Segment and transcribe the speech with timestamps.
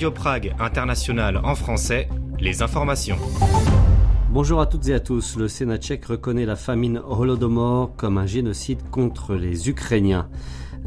[0.00, 2.08] Radio Prague International en français,
[2.38, 3.18] les informations.
[4.30, 5.36] Bonjour à toutes et à tous.
[5.36, 10.30] Le Sénat tchèque reconnaît la famine Holodomor comme un génocide contre les Ukrainiens.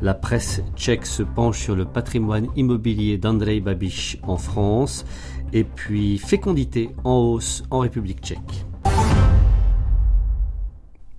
[0.02, 5.06] La presse tchèque se penche sur le patrimoine immobilier d'Andrei Babiš en France
[5.54, 8.66] et puis fécondité en hausse en République tchèque.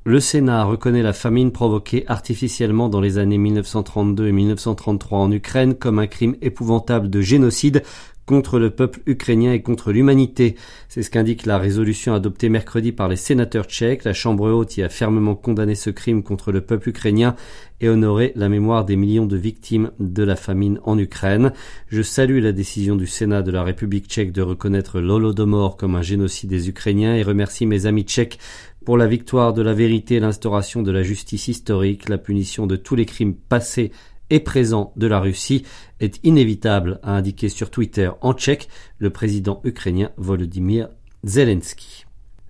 [0.06, 5.74] Le Sénat reconnaît la famine provoquée artificiellement dans les années 1932 et 1933 en Ukraine
[5.74, 7.82] comme un crime épouvantable de génocide
[8.26, 10.56] contre le peuple ukrainien et contre l'humanité.
[10.88, 14.04] C'est ce qu'indique la résolution adoptée mercredi par les sénateurs tchèques.
[14.04, 17.34] La Chambre haute y a fermement condamné ce crime contre le peuple ukrainien
[17.80, 21.52] et honoré la mémoire des millions de victimes de la famine en Ukraine.
[21.88, 26.02] Je salue la décision du Sénat de la République tchèque de reconnaître l'Holodomor comme un
[26.02, 28.38] génocide des Ukrainiens et remercie mes amis tchèques
[28.84, 32.76] pour la victoire de la vérité et l'instauration de la justice historique, la punition de
[32.76, 33.92] tous les crimes passés
[34.30, 35.64] et présent de la Russie
[36.00, 40.88] est inévitable, a indiqué sur Twitter en tchèque le président ukrainien Volodymyr
[41.24, 42.03] Zelensky.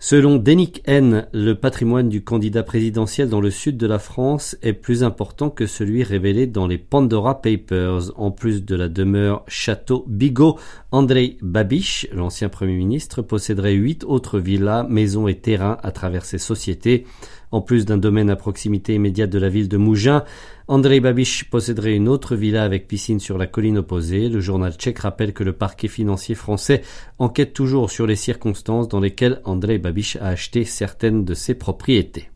[0.06, 4.74] Selon Denik N, le patrimoine du candidat présidentiel dans le sud de la France est
[4.74, 8.12] plus important que celui révélé dans les Pandora Papers.
[8.16, 10.58] En plus de la demeure Château Bigot,
[10.90, 16.36] Andrei Babiš, l'ancien premier ministre, posséderait huit autres villas, maisons et terrains à travers ses
[16.36, 17.06] sociétés.
[17.50, 20.24] En plus d'un domaine à proximité immédiate de la ville de Mougins,
[20.66, 24.30] Andrei Babiš posséderait une autre villa avec piscine sur la colline opposée.
[24.30, 26.80] Le journal tchèque rappelle que le parquet financier français
[27.18, 32.30] enquête toujours sur les circonstances dans lesquelles Andrei Babiš a acheté certaines de ses propriétés.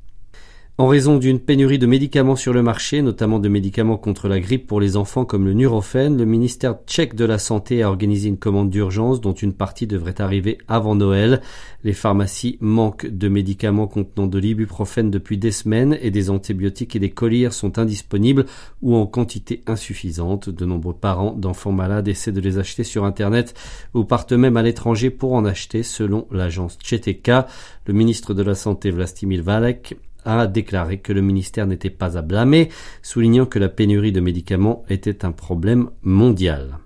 [0.81, 4.69] En raison d'une pénurie de médicaments sur le marché, notamment de médicaments contre la grippe
[4.69, 8.39] pour les enfants comme le Nurofen, le ministère tchèque de la Santé a organisé une
[8.39, 11.41] commande d'urgence dont une partie devrait arriver avant Noël.
[11.83, 17.01] Les pharmacies manquent de médicaments contenant de l'ibuprofène depuis des semaines et des antibiotiques et
[17.01, 18.47] des collyres sont indisponibles
[18.81, 20.49] ou en quantité insuffisante.
[20.49, 23.53] De nombreux parents d'enfants malades essaient de les acheter sur Internet
[23.95, 27.49] ou partent même à l'étranger pour en acheter selon l'agence Tcheteka.
[27.87, 29.97] Le ministre de la Santé Vlastimil Valek
[30.37, 32.69] a déclaré que le ministère n'était pas à blâmer,
[33.03, 36.79] soulignant que la pénurie de médicaments était un problème mondial.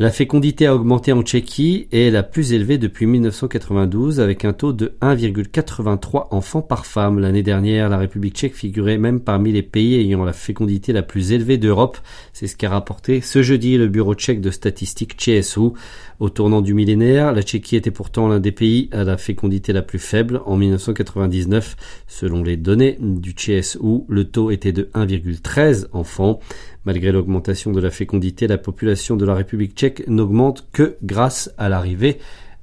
[0.00, 4.52] La fécondité a augmenté en Tchéquie et est la plus élevée depuis 1992 avec un
[4.52, 7.20] taux de 1,83 enfants par femme.
[7.20, 11.30] L'année dernière, la République tchèque figurait même parmi les pays ayant la fécondité la plus
[11.30, 11.98] élevée d'Europe.
[12.32, 15.70] C'est ce qu'a rapporté ce jeudi le bureau tchèque de statistiques CSU.
[16.18, 19.82] Au tournant du millénaire, la Tchéquie était pourtant l'un des pays à la fécondité la
[19.82, 20.40] plus faible.
[20.44, 21.76] En 1999,
[22.08, 26.40] selon les données du CSU, le taux était de 1,13 enfants.
[26.84, 31.68] Malgré l'augmentation de la fécondité, la population de la République tchèque n'augmente que grâce à
[31.68, 32.18] l'arrivée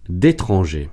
[0.09, 0.90] d'étrangers.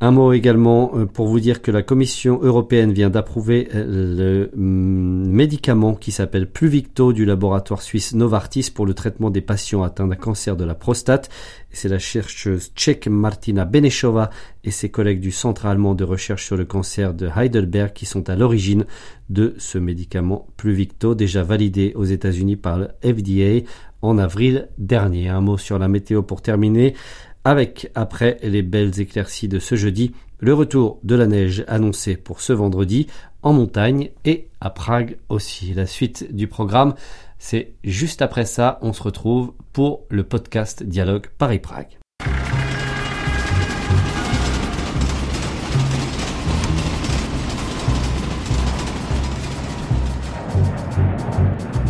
[0.00, 4.50] Un mot également euh, pour vous dire que la Commission européenne vient d'approuver euh, le
[4.54, 10.08] mm, médicament qui s'appelle Pluvicto du laboratoire suisse Novartis pour le traitement des patients atteints
[10.08, 11.30] d'un cancer de la prostate.
[11.70, 14.30] C'est la chercheuse tchèque Martina Benešova
[14.64, 18.28] et ses collègues du Centre allemand de recherche sur le cancer de Heidelberg qui sont
[18.28, 18.86] à l'origine
[19.30, 23.64] de ce médicament Pluvicto déjà validé aux États-Unis par le FDA
[24.02, 25.28] en avril dernier.
[25.28, 26.94] Un mot sur la météo pour terminer
[27.44, 32.40] avec, après les belles éclaircies de ce jeudi, le retour de la neige annoncé pour
[32.40, 33.06] ce vendredi
[33.42, 35.72] en montagne et à Prague aussi.
[35.74, 36.94] La suite du programme,
[37.38, 41.98] c'est juste après ça, on se retrouve pour le podcast Dialogue Paris-Prague.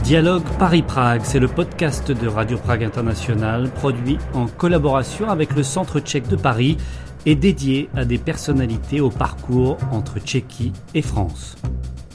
[0.05, 5.99] Dialogue Paris-Prague, c'est le podcast de Radio Prague International produit en collaboration avec le Centre
[5.99, 6.77] tchèque de Paris
[7.25, 11.57] et dédié à des personnalités au parcours entre Tchéquie et France.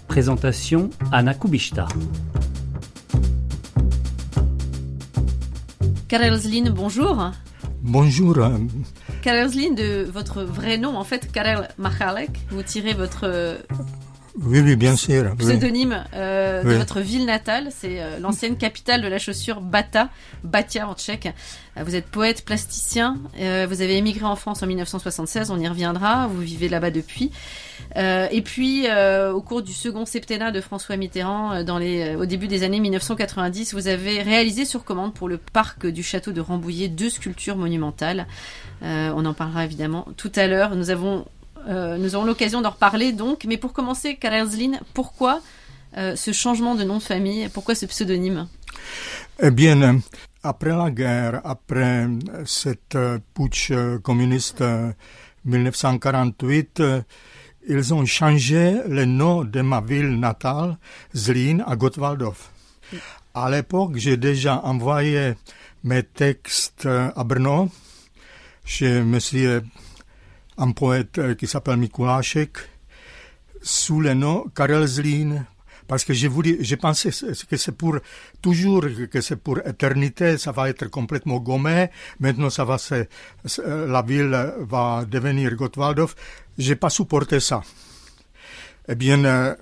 [0.07, 1.87] Présentation Anna Kubishta.
[6.07, 7.31] Karel Zlin, bonjour.
[7.81, 8.37] Bonjour.
[9.23, 13.57] Karel Zlin, de votre vrai nom, en fait, Karel Machalek, vous tirez votre
[14.37, 15.35] oui, oui, bien sûr.
[15.37, 20.09] Pseudonyme euh, de votre ville natale, c'est euh, l'ancienne capitale de la chaussure Bata,
[20.43, 21.29] Batia en tchèque.
[21.77, 23.17] Euh, vous êtes poète, plasticien.
[23.35, 26.27] vous avez émigré en France en 1976, on y reviendra.
[26.27, 27.31] Vous vivez là-bas depuis.
[27.95, 28.87] et puis,
[29.33, 33.73] au cours du second septennat de François Mitterrand, dans les, au début des années 1990,
[33.73, 38.27] vous avez réalisé sur commande pour le parc du château de Rambouillet deux sculptures monumentales.
[38.81, 40.75] on en parlera évidemment tout à l'heure.
[40.75, 41.25] Nous avons
[41.67, 43.45] euh, nous aurons l'occasion d'en reparler donc.
[43.45, 45.41] Mais pour commencer, Karelzlin, pourquoi
[45.97, 47.49] euh, ce changement de nom de famille?
[47.49, 48.47] Pourquoi ce pseudonyme?
[49.41, 49.99] Eh bien,
[50.43, 52.07] après la guerre, après
[52.45, 52.97] cette
[53.33, 53.71] putsch
[54.03, 54.63] communiste
[55.45, 56.81] 1948,
[57.67, 60.77] ils ont changé le nom de ma ville natale,
[61.15, 62.37] Zlín, à Gottwaldov.
[63.33, 65.33] à l'époque, j'ai déjà envoyé
[65.83, 67.69] mes textes à Brno
[68.65, 69.63] chez monsieur,
[70.59, 72.57] un poète qui s'appelle Mikulášek,
[73.61, 75.45] sous le nom Karel Zlín,
[75.87, 77.09] parce que je voulais, j'ai pensé
[77.49, 77.97] que c'est pour
[78.43, 81.87] toujours, que c'est pour éternité, ça va être complètement gommé.
[82.19, 83.07] Maintenant, ça va se,
[83.65, 86.15] la ville va devenir Gottwaldorf.
[86.59, 87.63] J'ai pas supporté ça.
[88.87, 89.55] Eh bien, euh,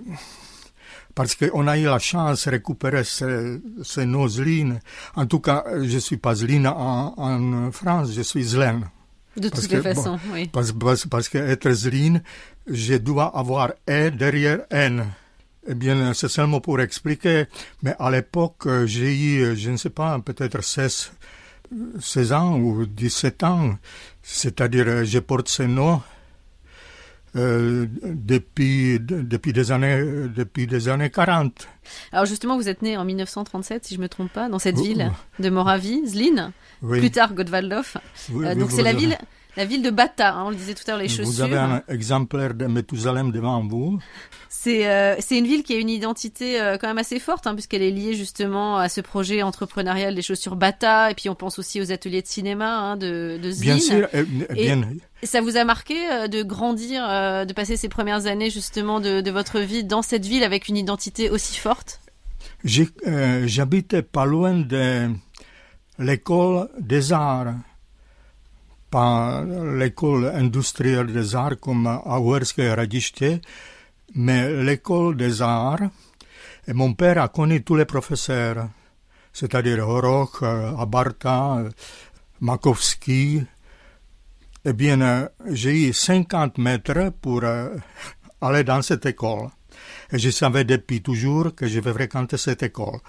[1.16, 4.80] parce qu'on a eu la chance de récupérer ce, ce nom Zlin.
[5.16, 8.90] En tout cas, je suis pas Zlin en, en France, je suis Zlen.
[9.38, 10.50] De toutes les façons, bon, oui.
[10.52, 12.22] Parce, parce, parce que être Zlin,
[12.68, 15.06] je dois avoir E derrière N.
[15.70, 17.46] Eh bien, c'est seulement pour expliquer,
[17.84, 21.12] mais à l'époque, j'ai eu, je ne sais pas, peut-être 16,
[22.00, 23.78] 16 ans ou 17 ans,
[24.24, 26.02] c'est-à-dire je porte ce nom
[27.38, 30.02] euh, depuis, depuis, des années,
[30.36, 31.68] depuis des années 40.
[32.12, 34.78] Alors justement, vous êtes né en 1937, si je ne me trompe pas, dans cette
[34.80, 36.52] ville de Moravie, Zlin,
[36.82, 37.00] Oui.
[37.00, 37.98] plus tard Gottwaldorf.
[38.32, 39.18] Oui, Euh, donc c'est la ville,
[39.58, 41.26] la ville de Bata, hein, on le disait tout à l'heure, les chaussures.
[41.26, 44.00] Vous avez un exemplaire de Méthusalem devant vous.
[44.50, 47.54] C'est euh, c'est une ville qui a une identité euh, quand même assez forte, hein,
[47.54, 51.60] puisqu'elle est liée justement à ce projet entrepreneurial des chaussures Bata, et puis on pense
[51.60, 53.52] aussi aux ateliers de cinéma hein, de, de.
[53.60, 54.82] Bien sûr, Et- bien,
[55.22, 59.00] Et Ça vous a marqué euh, de grandir, euh, de passer ces premières années justement
[59.00, 62.00] de, de votre vie dans cette ville avec une identité aussi forte?
[63.08, 65.10] Euh, j'habitais pas loin de
[66.00, 67.54] l'école des arts,
[68.90, 73.42] pas l'école industrielle des arts comme à Uherské Hradiště,
[74.16, 75.90] mais l'école des arts.
[76.68, 78.68] Et mon père a connu tous les professeurs,
[79.32, 81.64] c'est-à-dire Horoch, euh, Abarta,
[82.42, 83.42] Makovsky.
[84.66, 87.70] Eh bien, euh, j'ai eu 50 mètres pour euh,
[88.42, 89.48] aller dans cette école.
[90.12, 93.00] Et je savais depuis toujours que je vais fréquenter cette école.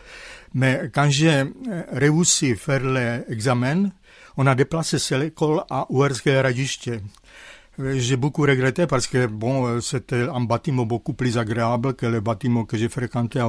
[0.55, 1.45] Mais quand j'ai
[1.91, 3.91] réussi à faire l'examen,
[4.39, 6.91] on a déplacé cette école à Uherské Hradiště.
[7.81, 12.07] Euh, J'ai beaucoup regretté parce que bon, euh, c'était un bâtiment beaucoup plus agréable que
[12.07, 13.49] le bâtiment que j'ai fréquenté à.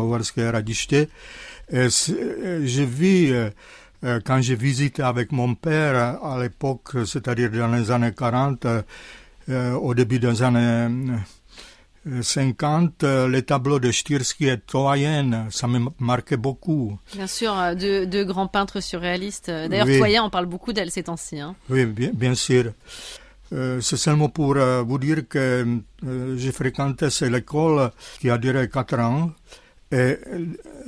[1.72, 7.52] Et c'est- euh, J'ai vu, euh, quand j'ai visité avec mon père à l'époque, c'est-à-dire
[7.52, 8.82] dans les années 40, euh,
[9.50, 11.14] euh, au début des années
[12.22, 16.98] 50, euh, les tableaux de Styrsky et Toyen, ça me marquait beaucoup.
[17.14, 19.50] Bien sûr, euh, deux, deux grands peintres surréalistes.
[19.50, 20.20] Euh, D'ailleurs, Oui.
[20.20, 21.40] On parle beaucoup d'elle ces temps-ci.
[21.40, 21.56] Hein.
[21.70, 22.74] Oui, bien, bien sûr.
[23.52, 25.66] Euh, c'est seulement pour euh, vous dire que
[26.06, 29.32] euh, j'ai fréquenté cette école qui a duré quatre ans.
[29.92, 30.18] Et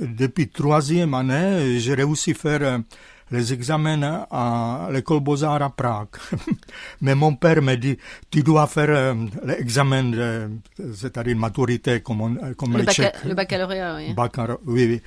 [0.00, 2.80] depuis troisième année, j'ai réussi à faire
[3.32, 6.08] les examens à l'école Beaux-Arts à Prague.
[7.00, 7.96] Mais mon père me dit,
[8.30, 9.14] tu dois faire euh,
[9.44, 10.50] l'examen, de-
[10.94, 13.24] c'est-à-dire maturité, comme, on, comme Le, les Tchèques.
[13.24, 14.14] le baccalauréat, oui.
[14.14, 15.00] Baccarat, oui, oui.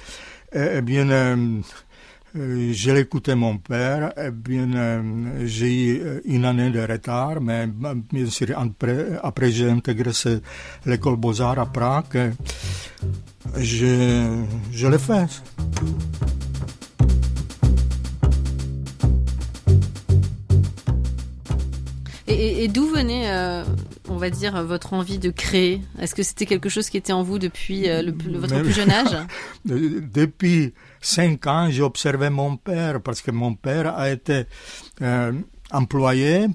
[0.54, 1.60] Eh, eh bien, euh,
[2.38, 4.12] euh, j'ai écouté mon père.
[4.18, 5.02] Eh bien, euh,
[5.46, 10.12] j'ai eu euh, une année de retard, mais bah, bien sûr, après, après j'ai intégré
[10.86, 12.34] l'école Beaux-Arts à Prague.
[13.58, 15.28] Je, je l'ai fait.
[22.66, 23.64] Et, d'où venait, euh,
[24.10, 25.82] on va dire, votre envie de créer?
[26.00, 28.74] Est-ce que c'était quelque chose qui était en vous depuis euh, le, le- votre plus
[28.74, 29.16] jeune âge?
[29.70, 34.44] Euh, Depuis cinq ans, j'ai observé mon père parce que mon père a été
[35.02, 35.32] euh,
[35.72, 36.48] employé.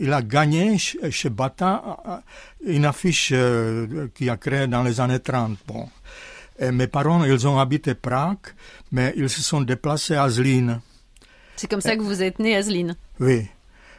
[0.00, 2.22] Il a gagné ch- chez Bata
[2.66, 3.32] une affiche
[4.14, 5.58] qu'il a créée dans les années 30.
[5.66, 5.88] Bon.
[6.58, 8.38] Et mes parents, ils ont habité Prague,
[8.92, 10.80] mais ils se sont déplacés à Zlín.
[11.56, 12.96] C'est comme ça que vous êtes né, Asline.
[13.20, 13.46] Oui.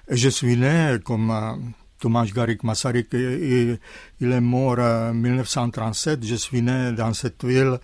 [0.09, 1.53] Je suis né comme euh,
[1.99, 3.07] Tomáš Garik Masaryk.
[3.13, 3.79] Il
[4.19, 6.25] est mort en 1937.
[6.25, 7.79] Je suis né dans cette ville,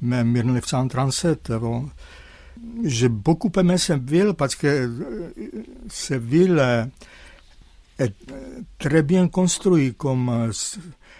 [0.00, 1.52] mais en 1937.
[1.52, 1.90] Bon.
[2.84, 5.32] J'ai beaucoup aimé cette ville parce que euh,
[5.88, 6.84] cette ville euh,
[7.98, 9.96] est euh, très bien construite.
[9.96, 10.52] Comme euh,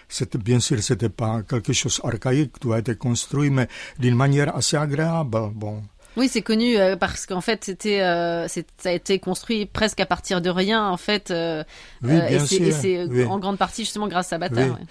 [0.07, 3.67] c'était bien sûr, c'était pas quelque chose archaïque, tout a été construit, mais
[3.99, 5.49] d'une manière assez agréable.
[5.53, 5.83] Bon.
[6.17, 10.05] Oui, c'est connu euh, parce qu'en fait, c'était, euh, ça a été construit presque à
[10.05, 11.31] partir de rien, en fait.
[11.31, 11.63] euh,
[12.03, 12.65] Oui, bien et c'est, sûr.
[12.67, 13.23] et c'est oui.
[13.25, 14.55] en grande partie justement grâce à Bata.
[14.61, 14.69] Oui.
[14.69, 14.85] ouais.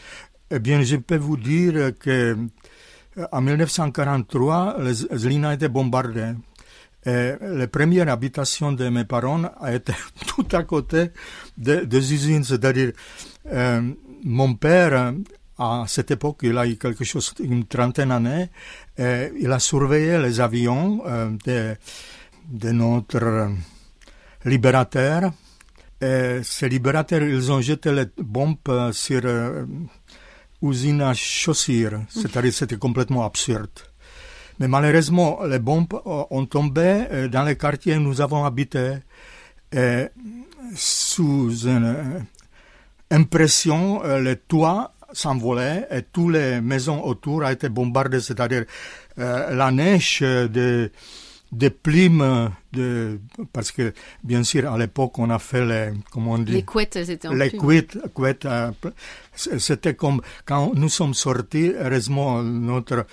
[0.51, 2.37] Eh bien, je peux vous dire que
[3.33, 6.33] en 1943, le Z- Zlín a été bombardé.
[7.07, 9.93] Et la première habitation de mes parents a été
[10.27, 11.11] tout à côté
[11.59, 12.93] de- des usines, c'est-à-dire
[14.25, 15.13] mon père,
[15.59, 18.49] à cette époque, il a eu quelque chose, une trentaine d'années,
[18.97, 21.77] et il a surveillé les avions euh, de,
[22.49, 23.49] de notre euh,
[24.45, 25.33] libérateur.
[26.01, 29.65] Et ces libérateurs, ils ont jeté les bombes euh, sur euh,
[30.63, 33.71] usine à chaussures, c'est-à-dire c'était complètement absurde.
[34.61, 38.99] Mais malheureusement, les bombes ont tombé dans les quartiers où nous avons habité.
[39.73, 40.07] Et
[40.77, 42.25] sous une
[43.11, 48.65] impression, les toits s'envolaient et toutes les maisons autour ont été bombardées, c'est-à-dire
[49.17, 50.91] la neige de
[51.55, 53.21] des plumes de
[53.53, 53.93] parce que
[54.23, 56.53] bien sûr à l'époque on a fait les comment on dit?
[56.53, 58.73] Les couettes en les couettes, couettes euh,
[59.35, 63.07] c'était comme quand nous sommes sortis heureusement notre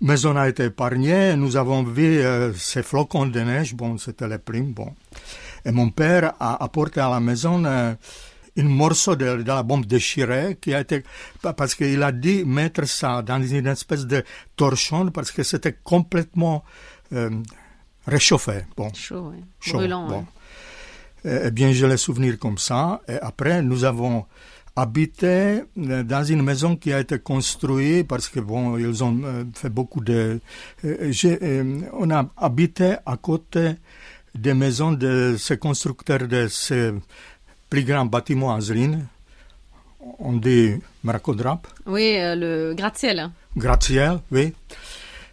[0.00, 1.36] maison a été épargnée.
[1.36, 3.74] Nous avons vu euh, ces flocons de neige.
[3.74, 4.92] Bon c'était les plumes bon.
[5.64, 7.94] Et mon père a apporté à la maison euh,
[8.56, 11.02] une morceau de, de, la bombe déchirée qui a été
[11.56, 14.24] parce qu'il a dit mettre ça dans une espèce de
[14.56, 16.64] torchon parce que c'était complètement
[17.12, 17.30] euh,
[18.06, 18.64] réchauffé.
[18.76, 18.92] Bon.
[18.94, 19.44] Chaud, oui.
[19.72, 20.08] Brûlant.
[20.08, 20.26] Bon.
[21.24, 23.00] Eh bien, je les souvenirs comme ça.
[23.08, 24.26] Et après, nous avons
[24.76, 29.44] habité euh, dans une maison qui a été construite parce que bon, ils ont euh,
[29.54, 30.40] fait beaucoup de.
[30.84, 33.74] on a habité à côté
[34.34, 36.92] des maisons de ces constructeurs de ces
[37.68, 39.00] plus grands bâtiments à Zlin.
[40.18, 41.66] On dit Mrakodrap.
[41.86, 43.30] Oui, le gratte-ciel.
[43.56, 44.52] Gratte-ciel, oui.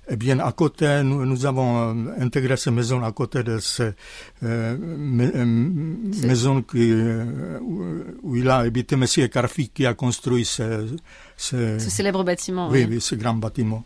[0.09, 3.83] Eh bien, à côté, nous, nous avons euh, intégré ces maisons à côté de ces
[3.83, 3.93] euh,
[4.43, 7.59] euh maisons qui, euh,
[8.21, 9.05] où il a habité M.
[9.29, 10.87] Carfi qui a construit ce,
[11.37, 12.67] ce, ce célèbre bâtiment.
[12.69, 13.85] Oui, oui, ce grand bâtiment.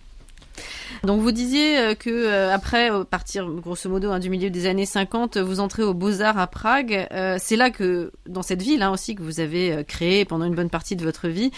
[1.03, 4.85] Donc vous disiez euh, que euh, après partir grosso modo hein, du milieu des années
[4.85, 7.07] 50, vous entrez au Beaux-Arts à Prague.
[7.11, 10.55] Euh, c'est là que dans cette ville hein, aussi que vous avez créé pendant une
[10.55, 11.51] bonne partie de votre vie.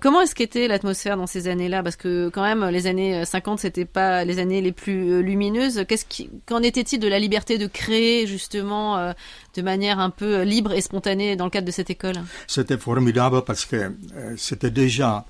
[0.00, 1.82] comment est-ce qu'était l'atmosphère dans ces années-là?
[1.82, 5.84] Parce que quand même les années 50 c'était pas les années les plus lumineuses.
[5.88, 6.04] Qu'est-ce
[6.46, 9.12] qu'en était-il de la liberté de créer justement
[9.54, 12.16] de manière un peu libre et spontanée dans le cadre de cette école?
[12.46, 13.94] C'était formidable parce que
[14.36, 15.24] c'était déjà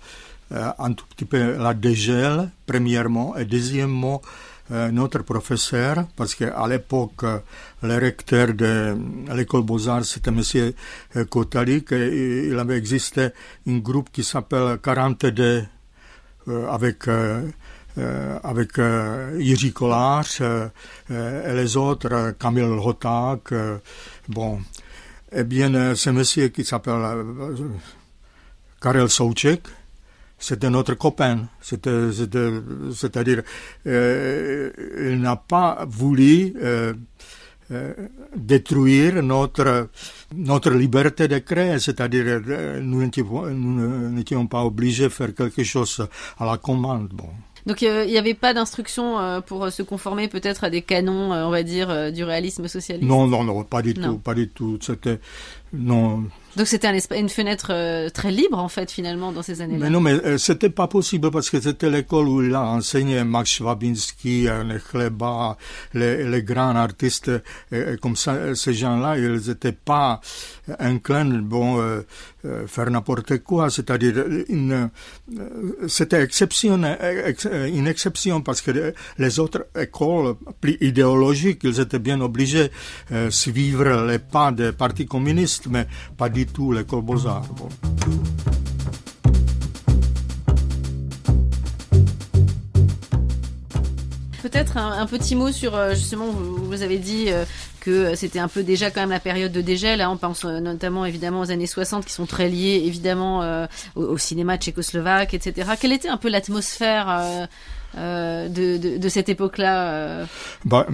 [0.53, 4.21] euh, un tout petit peu la dégel, premièrement, et deuxièmement,
[4.71, 7.39] euh, notre professeur, parce qu'à l'époque, euh,
[7.83, 8.95] le recteur de
[9.35, 11.25] l'école Beaux-Arts, c'était M.
[11.27, 13.29] Kotalik, et il avait existé
[13.67, 15.65] un groupe qui s'appelle 42
[16.69, 17.09] avec
[18.43, 18.81] avec
[19.39, 23.55] Jiří Kolář et les autres, Kamil Hoták,
[24.29, 24.59] bon.
[25.31, 27.25] Eh bien, ce monsieur qui s'appelle
[28.81, 29.63] Karel Souček,
[30.43, 31.47] c'était notre copain.
[31.61, 33.43] C'est-à-dire,
[33.87, 34.71] euh,
[35.11, 36.93] il n'a pas voulu euh,
[37.71, 37.95] euh,
[38.35, 39.89] détruire notre,
[40.35, 42.41] notre liberté de créer, c'est-à-dire
[42.83, 43.09] nous
[44.11, 46.05] n'étions pas obligés de faire quelque chose
[46.39, 47.09] à la commande.
[47.13, 47.29] Bon.
[47.65, 51.63] Donc il n'y avait pas d'instruction pour se conformer peut-être à des canons, on va
[51.63, 53.09] dire, du réalisme socialiste?
[53.09, 54.79] Non, non, non, pas du tout, pas du tout.
[54.81, 55.21] C'était
[55.73, 56.25] non,
[56.57, 59.87] donc c'était un une fenêtre euh, très libre en fait finalement dans ces années-là.
[59.87, 63.25] Mais non, mais euh, c'était pas possible parce que c'était l'école où il a enseigné
[63.25, 65.57] Max Schwabinski, Nechleba,
[65.95, 67.31] les, les grands artistes
[67.71, 68.55] et, comme ça.
[68.55, 70.21] Ces gens-là, ils n'étaient pas
[70.79, 72.03] inclins, bon, euh,
[72.45, 73.71] euh faire n'importe quoi.
[73.71, 74.91] C'est-à-dire une,
[75.89, 76.79] c'était exception,
[77.53, 82.71] une exception parce que les autres écoles plus idéologiques, ils étaient bien obligés
[83.11, 87.49] de suivre les pas des partis communistes, mais pas du tout l'école Beaux-Arts.
[94.43, 97.45] Peut-être un, petit mot sur euh, justement, vous, vous avez dit euh,
[97.79, 99.99] que c'était un peu déjà quand même la période de dégel.
[99.99, 104.19] Là, on pense euh, notamment évidemment aux années 60 qui sont très liées évidemment au,
[104.19, 105.71] cinéma tchécoslovaque, etc.
[105.81, 107.49] Quelle était un peu l'atmosphère
[107.97, 110.27] de, de, cette époque-là
[110.65, 110.87] bah,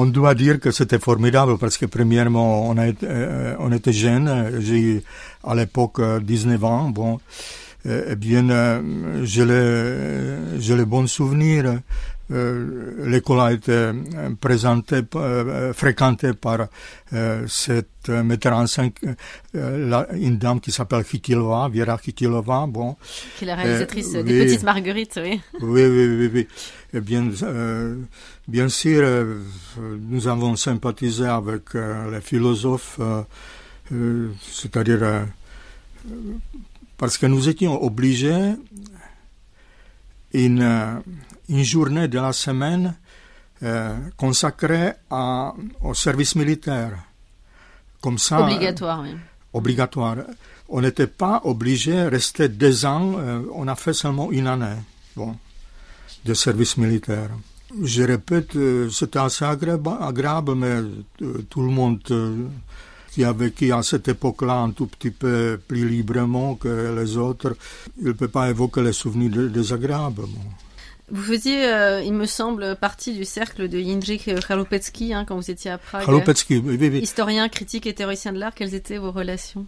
[0.00, 4.60] On doit dire que c'était formidable parce que premièrement, on, euh, était jeunes.
[4.60, 5.02] J'ai
[5.42, 6.88] à l'époque 19 ans.
[6.90, 7.18] Bon,
[7.84, 11.80] eh bien, euh, j'ai les, j'ai les bons souvenirs.
[12.30, 13.90] Euh, l'école a été
[14.40, 16.66] présentée, euh, fréquentée par
[17.14, 18.90] euh, cette metteur en scène,
[19.54, 22.96] une dame qui s'appelle Khitilova, Viera Khitilova, bon.
[23.38, 25.40] Qui est la réalisatrice des Petites Marguerites, oui.
[25.60, 26.48] Oui, oui, oui, oui.
[26.92, 27.28] Et bien,
[28.46, 29.26] bien sûr,
[29.78, 32.98] nous avons sympathisé avec les philosophes,
[33.90, 35.26] c'est-à-dire
[36.96, 38.54] parce que nous étions obligés
[40.32, 41.02] une,
[41.48, 42.94] une journée de la semaine
[44.16, 46.92] consacrée à, au service militaire.
[48.00, 48.40] Comme ça.
[48.42, 49.16] Obligatoire, oui.
[49.52, 50.16] Obligatoire.
[50.68, 53.14] On n'était pas obligé de rester deux ans,
[53.54, 54.76] on a fait seulement une année
[55.16, 55.36] bon,
[56.24, 57.30] de service militaire.
[57.82, 58.56] Je répète,
[58.92, 60.80] c'était assez agréable, mais
[61.50, 62.00] tout le monde
[63.18, 67.56] qui a vécu à cette époque-là un tout petit peu plus librement que les autres,
[68.00, 70.22] il ne peut pas évoquer les souvenirs désagréables.
[71.10, 75.50] Vous faisiez, euh, il me semble, partie du cercle de Jindřich Chalupetsky hein, quand vous
[75.50, 76.06] étiez à Prague.
[76.06, 77.00] Chalupetsky, oui, oui.
[77.00, 79.66] Historien, critique et théoricien de l'art, quelles étaient vos relations?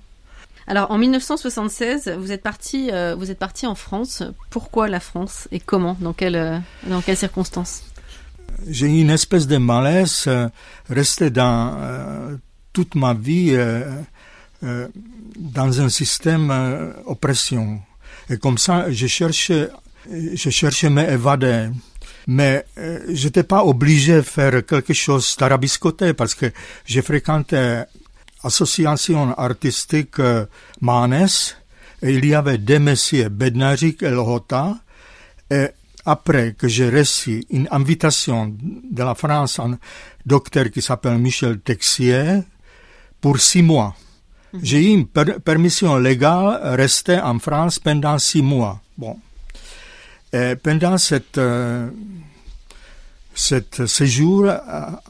[0.69, 4.23] Alors, en 1976, vous êtes parti, euh, vous êtes parti en France.
[4.51, 5.97] Pourquoi la France et comment?
[5.99, 7.83] Dans quelles, euh, dans quelles circonstances?
[8.69, 10.49] J'ai eu une espèce de malaise euh,
[10.89, 12.37] resté dans euh,
[12.73, 13.85] toute ma vie euh,
[14.63, 14.89] euh,
[15.37, 17.81] dans un système euh, oppression.
[18.29, 19.69] Et comme ça, je cherchais,
[20.11, 21.69] je cherchais à m'évader.
[22.27, 26.53] Mais euh, je n'étais pas obligé de faire quelque chose d'arabiscoté parce que
[26.85, 27.83] j'ai fréquenté
[28.45, 30.47] association artistique euh,
[30.81, 31.29] Manes
[32.03, 34.79] et il y avait deux messieurs, Bednarik et Lhota.
[35.51, 35.69] Et
[36.05, 39.79] après que j'ai reçu une invitation de la France, un
[40.25, 42.43] docteur qui s'appelle Michel Texier,
[43.21, 43.95] pour six mois.
[44.63, 48.81] J'ai eu une per- permission légale de rester en France pendant six mois.
[48.99, 49.17] Bon.
[50.33, 51.89] Et pendant cette, euh,
[53.35, 55.01] cet séjour à,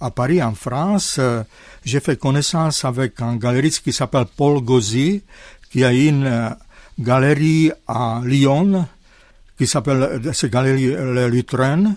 [0.00, 1.42] à Paris, en France, euh,
[1.84, 5.22] j'ai fait connaissance avec un galeriste qui s'appelle Paul Gauzy,
[5.70, 6.50] qui a une euh,
[6.98, 8.86] galerie à Lyon,
[9.56, 11.96] qui s'appelle euh, cette galerie Le Lutrène.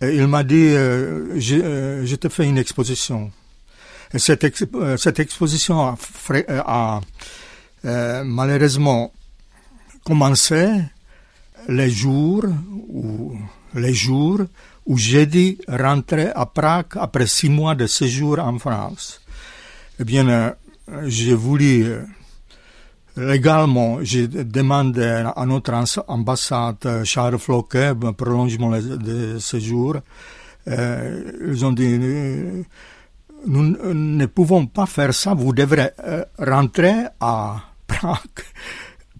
[0.00, 3.30] Et il m'a dit, euh, je, euh, je te fais une exposition.
[4.14, 5.96] Euh, cette exposition a,
[6.30, 7.00] euh,
[7.84, 9.12] euh, malheureusement
[10.04, 10.70] commencé
[11.68, 12.44] les jours
[12.88, 13.36] où,
[13.74, 14.40] les jours
[14.86, 19.20] où j'ai rentrer à Prague après six mois de séjour en France.
[19.98, 20.54] Eh bien,
[21.06, 21.86] j'ai voulu
[23.16, 25.74] légalement, j'ai demandé à notre
[26.06, 29.96] ambassade Charles Floquet un prolongement de séjour.
[30.68, 31.98] Ils ont dit,
[33.46, 33.62] nous
[33.94, 38.44] ne pouvons pas faire ça, vous devrez euh, rentrer à Prague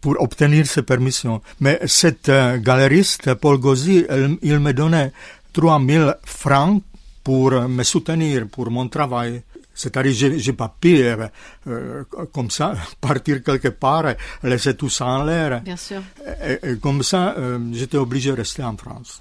[0.00, 1.40] pour obtenir ces permissions.
[1.61, 4.05] Mais cet euh, galeriste, Paul Gauzy,
[4.42, 5.12] il, me donnait
[5.52, 6.83] 3000 francs
[7.24, 9.42] pour euh, me soutenir, pour mon travail.
[9.74, 15.24] C'est-à-dire, j'ai, j'ai pas pu, euh, comme ça, partir quelque part, laisser tout ça en
[15.24, 15.61] l'air.
[15.62, 16.02] Bien sûr.
[16.44, 17.35] Et, et comme ça,
[17.72, 19.20] j'étais obligé de rester en France.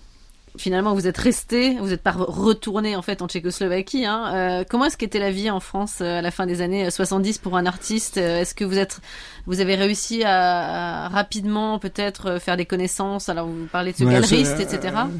[0.57, 4.05] Finalement, vous êtes resté, vous n'êtes pas re- retourné en fait en Tchécoslovaquie.
[4.05, 4.31] Hein.
[4.33, 7.39] Euh, comment est-ce qu'était la vie en France euh, à la fin des années 70
[7.39, 9.01] pour un artiste Euh, Est-ce que vous êtes,
[9.47, 13.27] vous avez réussi à, à rapidement peut-être euh, faire des connaissances?
[13.29, 14.93] Alors vous parlez de ce galeriste, etc.
[14.95, 15.17] euh,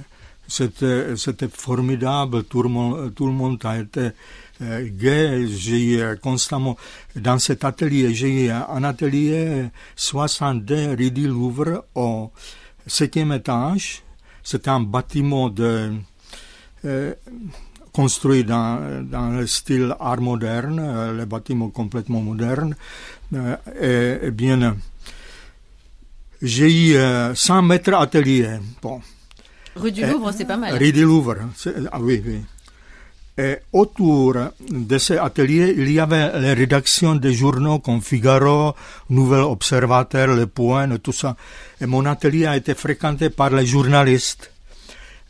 [0.48, 4.10] C'était, c'était formidable, tout le monde, tout le monde a été
[4.62, 5.48] euh, gai.
[5.48, 6.78] J'ai eu euh, constamment,
[7.16, 9.66] dans cet atelier, j'ai un atelier
[9.98, 12.32] 62 rue du Louvre au
[12.88, 14.04] septième étage.
[14.46, 15.92] C'était un bâtiment de,
[16.86, 17.14] euh,
[17.92, 22.76] construit dans, dans le style art moderne, euh, le bâtiment complètement moderne.
[23.34, 24.72] Euh, et, et bien, euh,
[26.42, 28.60] j'ai eu euh, 100 mètres atelier.
[28.84, 29.02] Bon.
[29.76, 30.78] Rue du Euh, Louvre, c'est pas mal.
[30.78, 31.38] Rue du Louvre.
[31.56, 32.42] c'est- Ah oui, oui.
[33.38, 34.36] Et autour
[34.70, 38.76] de ces ateliers, il y avait les rédactions des journaux comme Figaro,
[39.10, 41.36] Nouvel Observateur, Le Point, tout ça.
[41.82, 44.52] Et mon atelier a été fréquenté par les journalistes.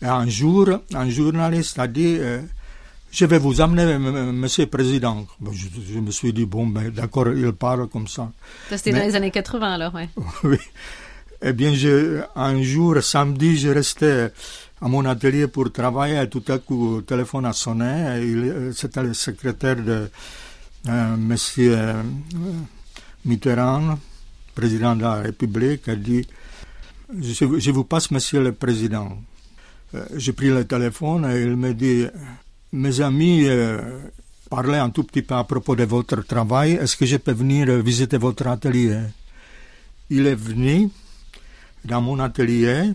[0.04, 2.42] Et un jour, un journaliste a dit, euh,
[3.12, 5.26] je vais vous amener, monsieur le président.
[5.40, 8.32] Ben, je, je me suis dit, bon, ben, d'accord, il parle comme ça.
[8.70, 10.10] Ça c'était dans les années 80 alors, ouais.
[10.44, 10.58] Oui.
[11.42, 14.32] Eh bien, je, un jour, samedi, je restais
[14.82, 18.72] à mon atelier pour travailler et tout à coup, le téléphone a sonné.
[18.74, 20.10] C'était le secrétaire de
[20.88, 22.04] euh, Monsieur euh,
[23.24, 23.98] Mitterrand,
[24.54, 26.28] président de la République, a dit
[27.20, 29.18] je, vous passe, Monsieur le Président.
[29.94, 32.06] Euh, J'ai pris le téléphone et il me dit
[32.74, 34.00] Mes amis euh,
[34.50, 36.74] parlaient un tout petit peu à propos de votre travail.
[36.74, 39.00] Est-ce que je peux venir visiter votre atelier?
[40.10, 40.90] Il est venu
[41.84, 42.92] dans mon atelier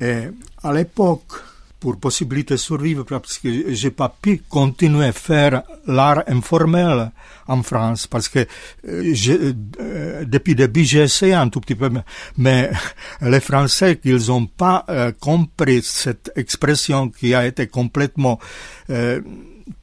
[0.00, 0.28] et
[0.62, 1.32] à l'époque,
[1.78, 7.10] pour possibilité de survivre, parce que j'ai pas pu continuer à faire l'art informel
[7.46, 8.40] en France, parce que
[8.88, 11.90] euh, euh, depuis le début j'ai essayé un tout petit peu,
[12.38, 12.70] mais-
[13.20, 18.38] les Français, qu'ils n'ont pas euh, compris cette expression qui a été complètement,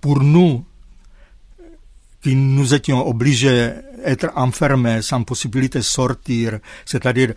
[0.02, 0.66] pour nous,
[2.22, 3.72] qui nous étions obligés
[4.04, 7.34] d'être enfermés sans possibilité de sortir, c'est-à-dire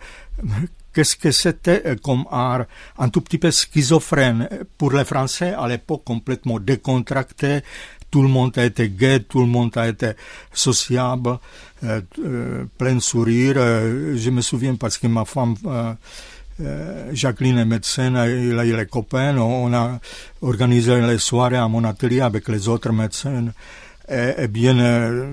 [0.97, 2.65] qu'est-ce que c'était euh, comme art?
[2.97, 7.61] Un tout petit peu schizophrène pour les Français à l'époque complètement décontracté,
[8.09, 10.13] tout le monde a été gai, tout le monde a été
[10.51, 11.37] sociable,
[11.83, 13.57] euh, euh, plein de sourires.
[13.57, 15.53] Euh, je me souviens parce que ma femme
[17.13, 19.99] Jacqueline est médecin, il a eu les copains, on a
[20.41, 23.53] organisé les soirées à mon atelier avec les autres médecins.
[24.09, 25.27] Et, eh bien,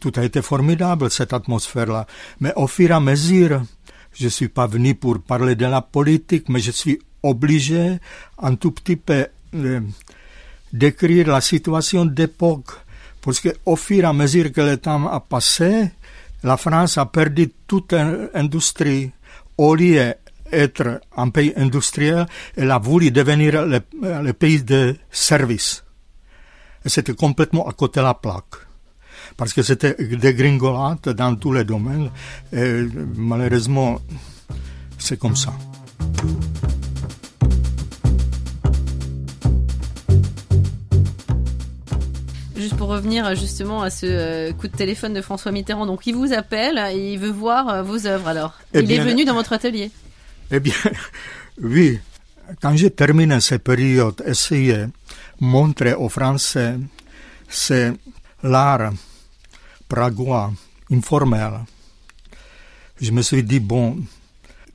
[0.00, 2.08] tout a été formidable, cette atmosphère-là.
[2.40, 3.62] Mais au fur et à mesure,
[4.14, 7.98] je suis pas venu pour parler de la politique, mais je suis obligé
[8.38, 9.80] un tout petit peu euh,
[10.72, 12.72] décrire la situation d'époque,
[13.20, 15.90] parce qu'au fur et à mesure que le temps a passé,
[16.42, 19.10] la France a perdu toute l'industrie.
[19.56, 20.14] Au lieu
[20.50, 25.84] d'être un pays industriel, elle a voulu devenir le, le pays de service.
[26.84, 28.63] C'était complètement à côté de la plaque
[29.36, 32.10] parce que c'était des gringolades dans tous les domaines.
[32.52, 34.00] Et malheureusement,
[34.98, 35.52] c'est comme ça.
[42.56, 46.14] Juste pour revenir justement à ce euh, coup de téléphone de François Mitterrand, donc il
[46.14, 48.54] vous appelle et il veut voir euh, vos œuvres alors.
[48.72, 49.90] Eh il est venu dans votre atelier.
[50.50, 50.74] Eh bien,
[51.62, 51.98] oui.
[52.62, 54.86] Quand j'ai terminé cette période, essayer
[55.40, 56.76] montrer aux Français
[57.48, 57.92] c'est
[58.42, 58.92] l'art
[59.88, 60.52] pragois,
[60.90, 61.60] informel.
[63.00, 63.98] Je me suis dit, bon,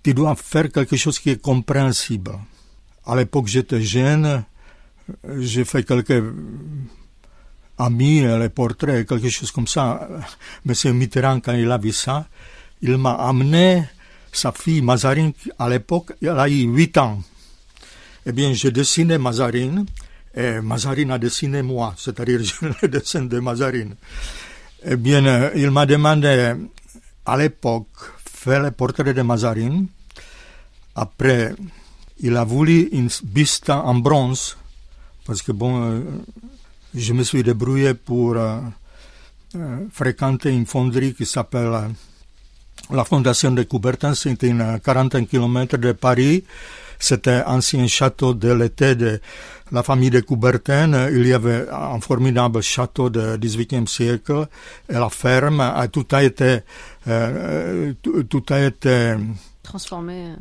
[0.04, 2.32] tu dois faire quelque chose qui est compréhensible.
[3.06, 4.44] À l'époque, j'étais jeune,
[5.38, 6.24] j'ai fait quelques
[7.78, 10.08] amis, les portraits, quelque chose comme ça.
[10.66, 12.28] Monsieur Mitterrand, quand il a vu ça,
[12.82, 13.84] il m'a amené
[14.32, 17.22] sa fille Mazarine, à l'époque, elle a eu 8 ans.
[18.26, 19.86] Eh bien, j'ai dessiné Mazarine,
[20.36, 22.42] et Mazarine a dessiné moi, c'est-à-dire
[22.82, 23.96] le dessin de Mazarine.
[24.82, 26.54] Eh bien, euh, il m'a demandé
[27.26, 27.88] à l'époque
[28.24, 29.88] faire le portrait de Mazarine.
[30.96, 31.54] Après,
[32.20, 34.58] il a voulu une buste en bronze,
[35.26, 36.02] parce que bon, euh,
[36.96, 38.60] je me suis débrouillé pour euh,
[39.92, 41.90] fréquenter une fonderie qui s'appelle
[42.90, 46.44] la Fondation de Coubertin, c'est une quarantaine de kilomètres de Paris.
[47.00, 49.22] C'était ancien château de l'été de
[49.72, 51.10] la famille de Coubertin.
[51.10, 54.48] Il y avait un formidable château du XVIIIe siècle
[54.90, 55.62] et la ferme.
[55.62, 56.60] A, tout a été,
[57.08, 59.16] euh, tout, a été
[59.64, 60.34] transformé.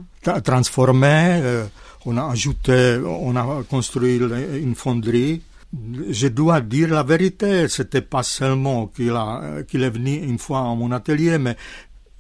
[0.42, 1.40] transformé.
[1.42, 1.64] Euh,
[2.06, 5.42] on a ajouté, on a construit une fonderie.
[6.10, 9.12] Je dois dire la vérité, c'était pas seulement qu'il
[9.68, 11.56] qu'il est venu une fois à mon atelier, mais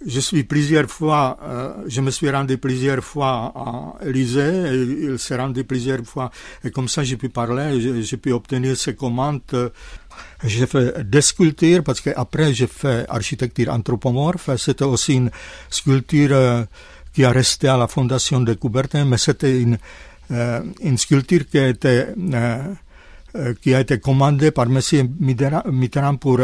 [0.06, 5.18] je suis plusieurs fois, euh, je me suis rendu plusieurs fois à Élysée, et il
[5.18, 6.30] s'est rendu plusieurs fois,
[6.64, 9.40] et comme ça j'ai pu parler, j'ai pu obtenir ses commandes.
[10.44, 15.30] J'ai fait des sculptures parce qu'après j'ai fait architecture anthropomorphe, c'était aussi une
[15.70, 16.64] sculpture euh,
[17.12, 19.78] qui a resté à la fondation de Coubertin, mais c'était une,
[20.30, 22.04] euh, une sculpture qui a été,
[23.62, 24.80] qui a été commandée par M.
[25.20, 26.40] Mitterrand pour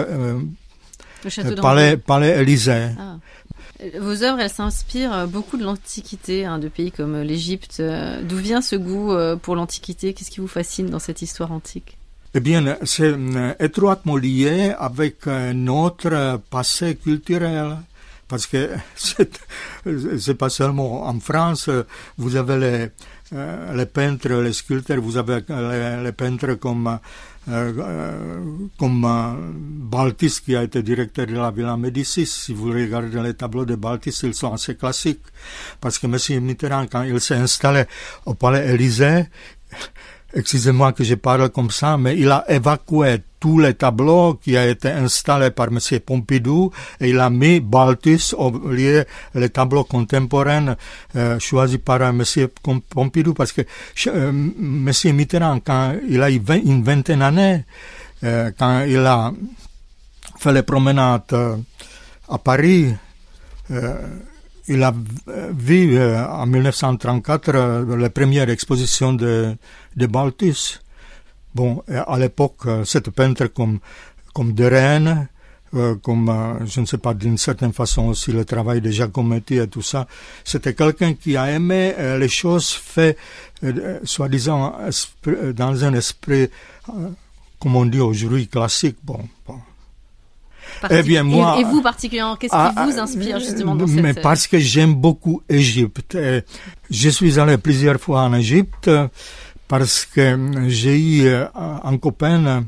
[1.25, 2.89] le palais, palais Élysée.
[2.99, 3.19] Ah.
[4.01, 7.79] Vos œuvres, elles s'inspirent euh, beaucoup de l'Antiquité, hein, de pays comme euh, l'Égypte.
[7.81, 10.15] Euh, d'où vient ce goût pour l'Antiquité?
[10.15, 11.99] Qu'est-ce qui vous fascine dans cette histoire antique?
[12.35, 13.15] Eh bien, c'est
[13.61, 17.77] étroitement lié avec notre passé culturel.
[18.27, 21.71] Parce que c'est pas seulement en France,
[22.17, 23.37] vous avez les,
[23.77, 25.43] les peintres, les sculpteurs, vous avez
[26.03, 26.99] les peintres comme
[27.49, 28.41] euh, euh,
[28.79, 29.07] comme
[29.91, 32.27] Baltis qui a été directeur de la Villa Médicis.
[32.27, 35.23] Si vous regardez les tableaux de Baltis, ils sont assez classiques.
[35.81, 36.43] Parce que M.
[36.43, 37.85] Mitterrand, quand il s'est installé
[38.25, 39.27] au palais Élysée,
[40.35, 44.67] excusez-moi que je parle comme ça, mais il a évacué tous les tableaux qui a
[44.67, 45.79] été installé par M.
[46.01, 46.71] Pompidou
[47.01, 50.77] et il a mis Balthus au lieu les tableaux contemporains
[51.15, 52.23] euh, choisis par M.
[52.89, 53.61] Pompidou parce que
[54.07, 54.91] euh, M.
[55.15, 57.65] Mitterrand, quand il a une vingtaine d'années,
[58.25, 59.33] euh, quand il a
[60.39, 61.63] fait les promenades
[62.29, 62.95] à Paris,
[64.69, 64.95] il a
[65.27, 69.55] vu euh, en 1934 euh, la première exposition de,
[69.97, 70.81] de Balthus.
[71.55, 73.79] Bon, à l'époque, euh, cette peintre comme,
[74.33, 75.29] comme de Rennes,
[76.05, 76.33] comme,
[76.67, 80.07] je ne sais pas, d'une certaine façon aussi le travail de Giacometti et tout ça,
[80.45, 83.19] c'était quelqu'un qui a aimé les choses faites,
[84.05, 84.79] soi-disant,
[85.53, 86.49] dans un esprit,
[87.59, 88.99] comme on dit aujourd'hui, classique.
[89.03, 89.59] Bon, bon
[90.91, 94.01] eh bien, moi, et, vous particulièrement, qu'est-ce qui ah, vous inspire justement dans cette...
[94.01, 96.17] Mais parce que j'aime beaucoup Égypte.
[96.91, 98.91] Je suis allé plusieurs fois en Égypte
[99.69, 102.65] parce que j'ai eu euh, un copain,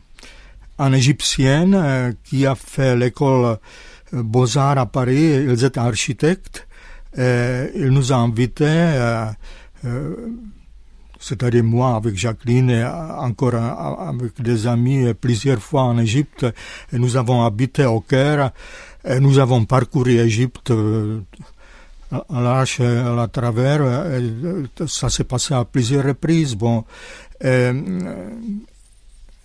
[0.78, 3.58] un Égyptien, euh, qui a fait l'école
[4.14, 5.44] euh, Beaux-Arts à Paris.
[5.46, 6.66] Ils étaient architectes.
[7.18, 8.92] Et il nous a invités
[11.26, 16.46] c'est-à-dire moi avec Jacqueline et encore avec des amis plusieurs fois en Égypte.
[16.92, 18.52] Et nous avons habité au Caire
[19.04, 21.20] et nous avons parcouru l'Égypte euh,
[22.12, 23.82] à l'arche et à travers.
[24.86, 26.54] ça s'est passé à plusieurs reprises.
[26.54, 26.84] Bon,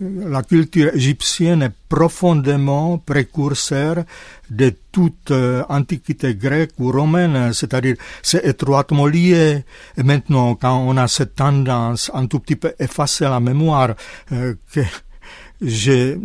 [0.02, 4.04] la culture égyptienne est profondément précurseur
[4.50, 9.64] de toute euh, antiquité grecque ou romaine, c'est-à-dire c'est étroitement lié.
[9.96, 13.94] Et maintenant, quand on a cette tendance un tout petit peu effacer la mémoire,
[14.32, 14.80] euh, que
[15.60, 16.18] j'ai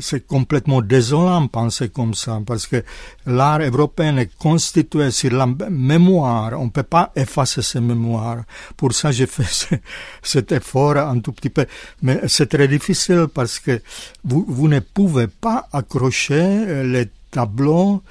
[0.00, 2.84] c'est complètement désolant de penser comme ça, parce que
[3.26, 6.52] l'art européen est constitué sur la mémoire.
[6.60, 8.44] On ne peut pas effacer ces mémoires.
[8.76, 9.80] Pour ça, j'ai fait
[10.22, 11.66] cet effort un tout petit peu.
[12.02, 13.82] Mais c'est très difficile parce que
[14.24, 18.02] vous, vous ne pouvez pas accrocher les tableaux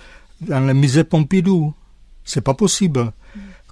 [0.41, 1.73] dans le musée Pompidou.
[2.23, 3.11] C'est pas possible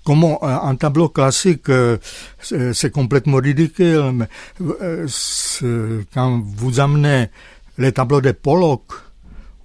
[0.04, 1.98] comment euh, un tableau classique, euh,
[2.42, 4.12] c'est complètement ridicule.
[4.14, 4.28] Mais,
[4.62, 7.30] euh, quand vous amenez
[7.78, 8.84] les tableaux de Pollock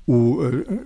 [0.06, 0.40] ou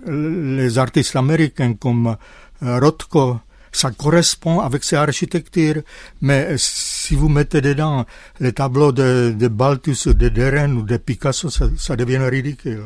[0.05, 2.17] les artistes américains comme
[2.61, 3.39] Rothko,
[3.71, 5.81] ça correspond avec ces architectures,
[6.21, 8.05] mais si vous mettez dedans
[8.41, 12.83] les tableaux de, de Balthus, de Deren ou de Picasso, ça, ça devient ridicule.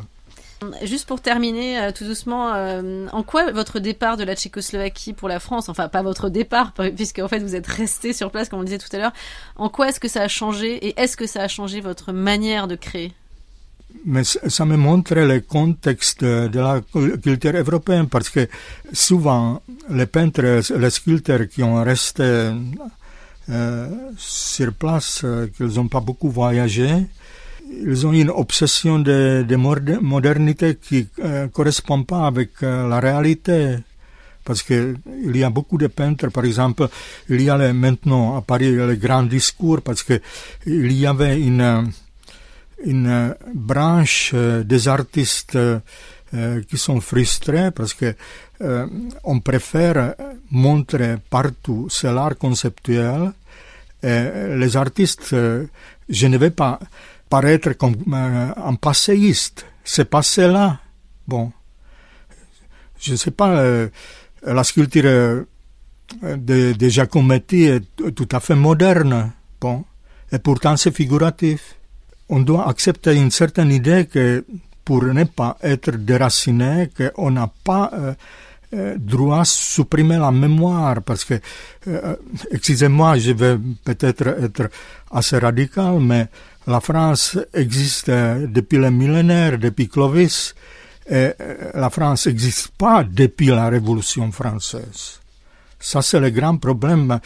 [0.82, 5.30] Juste pour terminer euh, tout doucement, euh, en quoi votre départ de la Tchécoslovaquie pour
[5.30, 8.60] la France, enfin pas votre départ, puisque en fait vous êtes resté sur place comme
[8.60, 9.14] on disait tout à l'heure,
[9.56, 12.68] en quoi est-ce que ça a changé et est-ce que ça a changé votre manière
[12.68, 13.14] de créer?
[14.06, 16.82] Mais ça me montre le contexte de la
[17.22, 18.48] culture européenne parce que
[18.92, 22.52] souvent les peintres, les sculpteurs qui ont resté
[23.50, 25.24] euh, sur place,
[25.56, 27.08] qu'ils n'ont pas beaucoup voyagé,
[27.70, 29.56] ils ont une obsession de, de
[30.00, 33.78] modernité qui ne euh, correspond pas avec euh, la réalité.
[34.44, 34.96] Parce qu'il
[35.36, 36.88] y a beaucoup de peintres, par exemple,
[37.28, 40.22] il y a maintenant à Paris le grand discours, parce qu'il
[40.94, 41.92] y avait une,
[42.86, 45.58] une branche euh, des artistes
[46.70, 48.14] qui sont frustrés parce que
[49.24, 50.14] on préfère
[50.52, 53.32] montrer partout c'est l'art conceptuel.
[54.04, 55.34] Et les artistes,
[56.10, 56.80] je ne vais pas
[57.30, 59.66] paraître comme euh, un passéiste.
[59.84, 60.80] C'est passé là.
[61.28, 61.52] Bon.
[63.00, 63.90] Je ne sais pas, euh,
[64.44, 65.44] la sculpture euh,
[66.24, 69.32] de, de Giacometti est tout à fait moderne.
[69.62, 69.86] Bon.
[70.32, 71.76] Et pourtant, c'est figuratif.
[72.30, 74.46] On doit accepter une certaine idée que
[74.84, 77.92] pour ne pas être déraciné, qu'on n'a pas
[78.72, 81.40] droit à supprimer la mémoire, parce que,
[82.52, 84.70] excusez-moi, je vais peut-être être
[85.12, 86.28] assez radical, mais
[86.68, 90.54] la France existe depuis le millénaire, depuis Clovis.
[91.10, 95.20] Et euh, la France n'existe pas depuis la Révolution française.
[95.80, 97.20] Ça, c'est le grand problème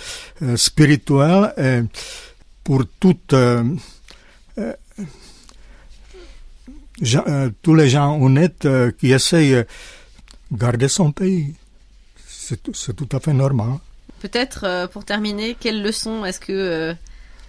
[0.44, 1.82] euh, spirituel et
[2.64, 3.64] pour toutes, euh,
[7.64, 8.68] tous les gens honnêtes
[9.00, 9.66] qui essayent
[10.52, 11.54] garder son pays.
[12.18, 13.78] C'est tout à fait normal.
[14.22, 16.96] Peut-être, pour terminer, quelle leçon est-ce que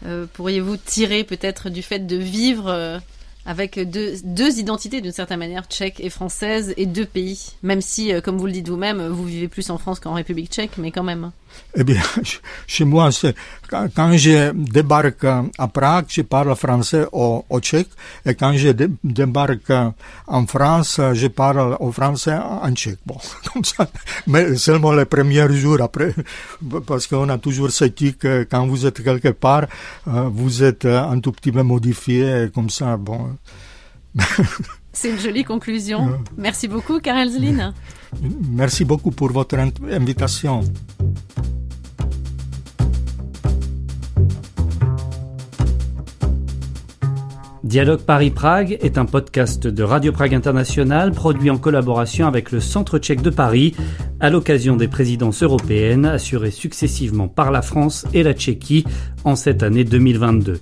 [0.05, 2.99] euh, pourriez-vous tirer peut-être du fait de vivre euh,
[3.47, 8.13] avec deux, deux identités d'une certaine manière, tchèque et française, et deux pays, même si,
[8.13, 10.91] euh, comme vous le dites vous-même, vous vivez plus en France qu'en République tchèque, mais
[10.91, 11.31] quand même.
[11.75, 12.03] Eh bien,
[12.67, 13.09] chez moi,
[13.69, 17.89] quand, quand, je débarque à Prague, je parle français au, au tchèque,
[18.27, 19.73] et quand je débarque
[20.27, 22.99] en France, je parle au français en tchèque.
[23.07, 23.17] Bon,
[23.53, 23.89] comme ça.
[24.27, 26.15] Mais seulement les premiers jours après,
[26.87, 29.67] parce qu'on a toujours cette que quand vous êtes quelque part,
[30.09, 33.37] euh, vous êtes un tout petit peu modifié, comme ça, bon.
[34.93, 36.21] C'est une jolie conclusion.
[36.37, 37.73] Merci beaucoup, Karel Zlin.
[38.51, 39.57] Merci beaucoup pour votre
[39.91, 40.61] invitation.
[47.65, 52.99] Dialogue Paris-Prague est un podcast de Radio Prague International produit en collaboration avec le Centre
[52.99, 53.75] tchèque de Paris
[54.21, 58.85] à l'occasion des présidences européennes assurées successivement par la France et la Tchéquie
[59.25, 60.61] en cette année 2022.